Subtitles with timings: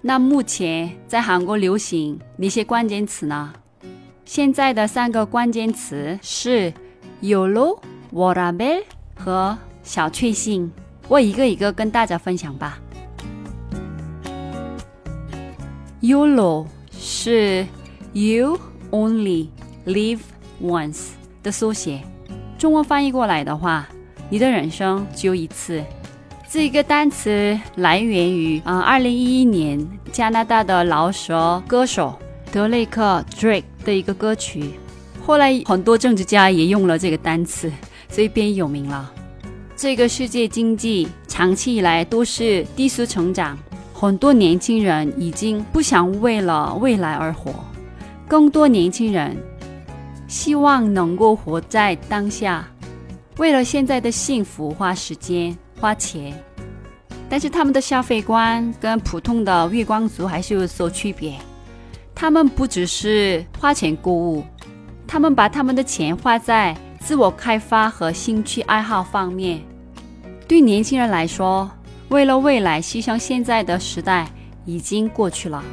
[0.00, 3.52] 那目前在韩国流行哪些关键词呢？
[4.24, 6.72] 现在的三个关键词是
[7.20, 7.76] “yolo”、
[8.12, 8.84] “warabel”
[9.16, 10.70] 和“小确幸”。
[11.08, 12.78] 我一个一个跟大家分享吧。
[16.00, 17.66] “yolo” 是
[18.12, 18.56] “you
[18.92, 19.48] only”。
[19.86, 20.18] Live
[20.60, 21.10] once
[21.44, 22.02] 的缩写，
[22.58, 23.86] 中文翻译过来的话，
[24.28, 25.80] 你的人生只有一次。
[26.50, 32.18] 这一个单词来源于啊，二零一一年加拿大的饶舌歌手
[32.50, 34.72] 德雷克 Drake 的一个歌曲。
[35.24, 37.70] 后来很多政治家也用了这个单词，
[38.08, 39.12] 所以变有名了。
[39.76, 43.56] 这个世界经济长期以来都是低速成长，
[43.94, 47.54] 很多年轻人已经不想为了未来而活，
[48.26, 49.36] 更多年轻人。
[50.36, 52.68] 希望能够活在当下，
[53.38, 56.38] 为了现在的幸福花时间花钱，
[57.26, 61.38] 但是他们的消费观跟普通的月光族还是有所区别。
[62.14, 64.44] 他们不只是花钱购物，
[65.06, 69.62] 他们把他们的钱花在自我开发和兴趣爱好方面。
[70.46, 71.70] 对年轻人来说，
[72.10, 74.30] 为了未来牺牲现在的时代
[74.66, 75.64] 已经过去了。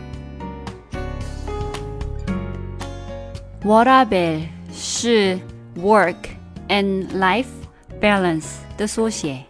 [3.65, 4.41] What a bit
[4.73, 5.39] 是
[5.77, 6.17] work
[6.67, 7.45] and life
[8.01, 9.41] balance 的缩写，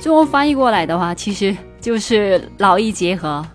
[0.00, 3.46] 中文翻译过来的话，其实就是劳逸结合。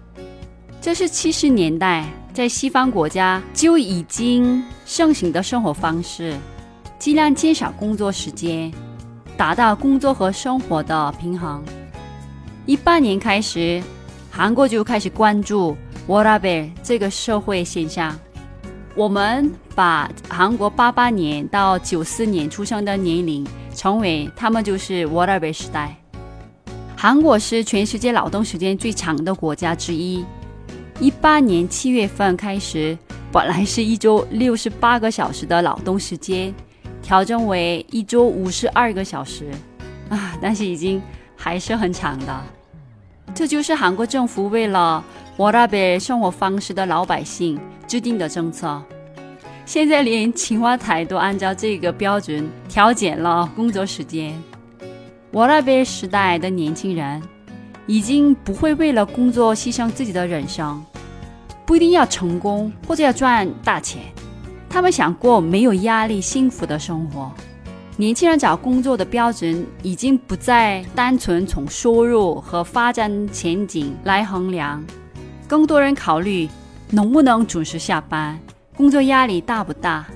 [0.80, 6.34] 这是七十年代在西方国家就已经盛行的生活方式，
[6.98, 8.72] 尽量减少工作时间，
[9.36, 11.62] 达到工作和生活的平衡。
[12.66, 13.84] 一八年开始，
[14.32, 15.76] 韩国就开始关注
[16.08, 18.18] what a bit 这个社会现象。
[19.00, 25.96] 我们把韩国八八年到九四年出生的年龄称为他们就是 Waterbe 时代。
[26.98, 30.26] 韩国是全世界劳动时间最长的国家之一。
[31.00, 32.98] 一八年七月份开始，
[33.32, 36.54] 本来是一周六十八个小时的劳动时间，
[37.02, 39.50] 调整为一周五十二个小时
[40.10, 41.02] 啊，但是已经
[41.38, 42.44] 还是很长的。
[43.34, 45.02] 这就是韩国政府为了
[45.40, 47.58] 我那边生活方式的老百姓。
[47.88, 48.80] 制定的政策，
[49.66, 54.40] 现在连青瓦台都按照这个标准调减了工作时间。
[55.32, 57.20] 我那边时代的年轻人
[57.88, 60.84] 已经不会为了工作牺牲自己的人生，
[61.66, 64.04] 不一定要成功或者要赚大钱，
[64.70, 67.32] 他们想过没有压力、幸福的生活。
[67.98, 74.84] 年轻人找工作的标准已经不再单纯从收入和发展前景来衡量，
[75.50, 76.48] 更多人考虑。
[76.92, 78.40] 能不能准时下班？
[78.76, 80.08] 工作压力大不大？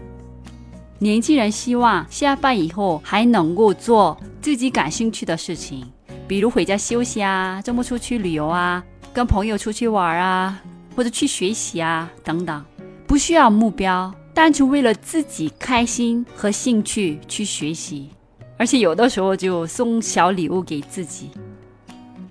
[0.98, 5.86] 年轻人希望下班以后还能够做自己感兴趣的事情，
[6.28, 8.84] 比如回家休息啊，周末出去旅游啊，
[9.14, 10.60] 跟朋友出去玩啊，
[10.96, 12.66] 或者去学习啊等等。
[13.06, 18.10] 不需要目标，单纯为了自己开心和兴趣去学习，
[18.58, 21.30] 而且有的时候就送小礼物给自己。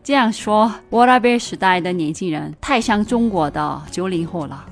[0.05, 4.65] 这样说，沃拉贝时代的年轻人太像中国的九零后了。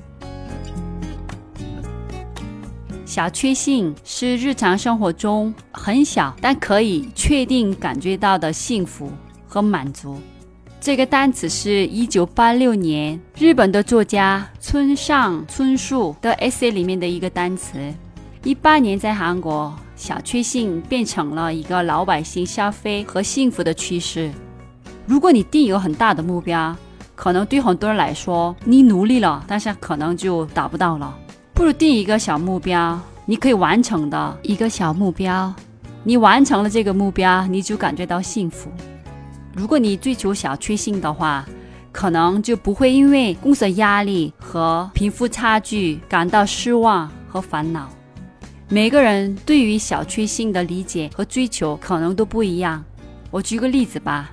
[3.06, 9.10] 小确幸是日常生活中很小但可以确定感觉到的幸福
[9.46, 10.18] 和满足。
[10.80, 17.78] 这个单词是一九八六年日本的作家村上春树的 essay 里面的一个单词。
[18.42, 24.30] 一八年在韩国，小确幸变成了一个老百姓消费和幸福的趋势。
[25.06, 26.76] 如果你定一个很大的目标，
[27.14, 31.16] 可能对很多人来说，你努力了，但是可能就达不到了。
[31.52, 35.52] 不如定一个小目标，你可以完成的一个小目标。
[36.02, 38.70] 你完成了这个目标，你就感觉到幸福。
[39.54, 41.44] 如果你追求小确幸的话，
[41.92, 47.91] 可能就不会因为工作压力和贫富差距感到失望和烦恼。
[48.68, 52.82] 每个人对于小确幸的理解和追求可能都不一样。
[53.30, 54.30] 我举个例子吧。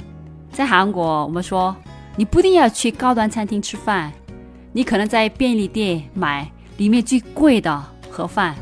[0.58, 1.76] 在韩国，我们说
[2.16, 4.12] 你不一定要去高端餐厅吃饭，
[4.74, 8.56] 你可能在便利店买里面最贵的盒饭，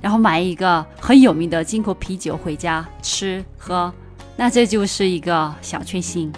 [0.00, 3.94] 然后买一个很有名的进口啤酒回家吃喝，
[4.36, 6.32] 那这就是一个小确幸。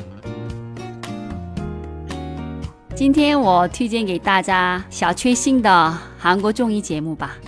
[2.94, 7.38] 今天我推荐给大家小确幸的韩国综艺节目吧。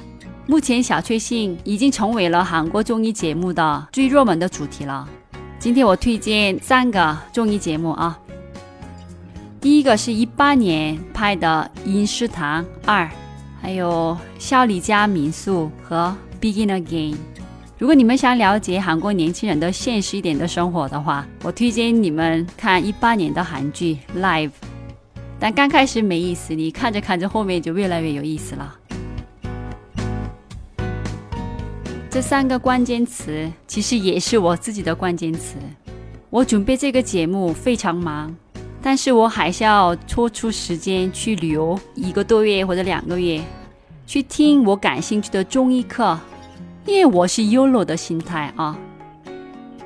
[0.47, 5.07] 目前小确幸已经成为了韩国综艺节目的最热门的主题了。
[5.63, 8.19] 今天我推荐三个综艺节目啊。
[9.61, 13.05] 第一个是一八年拍的《饮食堂二》，
[13.61, 16.13] 还有《孝利家民宿》和
[16.43, 17.15] 《Begin Again》。
[17.79, 24.49] 如果你们想了解韩国年轻人的现实一点的生活的话，我推荐你们看一八年的韩剧《Live》。
[25.39, 28.75] 但刚开始没意思，你看着看着后面就越来越有意思了。
[32.13, 35.57] 这三个关键词其实也是我自己的关键词。
[36.29, 38.37] 我准备这个节目非常忙，
[38.83, 43.41] 但是我还是要抽出时间去旅游一个多月或者两个月，
[44.07, 46.21] 去听我感兴趣的中医课，
[46.85, 48.79] 因为我是 YOLO 的心态啊。